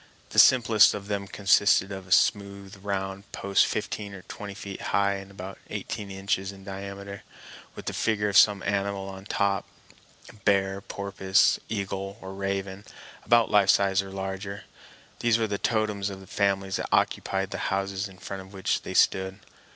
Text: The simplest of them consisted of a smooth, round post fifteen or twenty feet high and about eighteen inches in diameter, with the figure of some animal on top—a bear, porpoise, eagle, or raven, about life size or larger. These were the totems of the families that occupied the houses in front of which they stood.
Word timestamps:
The 0.31 0.39
simplest 0.39 0.95
of 0.95 1.07
them 1.09 1.27
consisted 1.27 1.91
of 1.91 2.07
a 2.07 2.11
smooth, 2.11 2.75
round 2.77 3.31
post 3.31 3.67
fifteen 3.67 4.15
or 4.15 4.23
twenty 4.23 4.55
feet 4.55 4.81
high 4.81 5.13
and 5.17 5.29
about 5.29 5.59
eighteen 5.69 6.09
inches 6.09 6.51
in 6.51 6.63
diameter, 6.63 7.21
with 7.75 7.85
the 7.85 7.93
figure 7.93 8.27
of 8.27 8.35
some 8.35 8.63
animal 8.63 9.07
on 9.09 9.25
top—a 9.25 10.33
bear, 10.37 10.81
porpoise, 10.81 11.59
eagle, 11.69 12.17
or 12.19 12.33
raven, 12.33 12.83
about 13.25 13.51
life 13.51 13.69
size 13.69 14.01
or 14.01 14.09
larger. 14.09 14.63
These 15.19 15.37
were 15.37 15.45
the 15.45 15.59
totems 15.59 16.09
of 16.09 16.19
the 16.19 16.25
families 16.25 16.77
that 16.77 16.89
occupied 16.91 17.51
the 17.51 17.59
houses 17.69 18.07
in 18.09 18.17
front 18.17 18.41
of 18.41 18.53
which 18.53 18.81
they 18.81 18.95
stood. 18.95 19.39